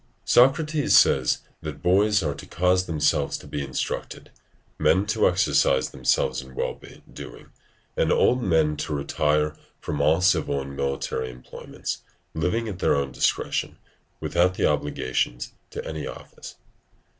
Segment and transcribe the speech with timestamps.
[0.25, 0.33] Quintilian, x.
[0.33, 4.31] 7.] Socrates says that boys are to cause themselves to be instructed,
[4.79, 6.81] men to exercise themselves in well
[7.13, 7.51] doing,
[7.95, 12.01] and old men to retire from all civil and military employments,
[12.33, 13.77] living at their own discretion,
[14.19, 15.37] without the obligation
[15.69, 16.55] to any office.